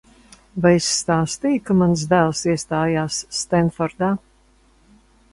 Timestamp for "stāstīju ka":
1.01-1.75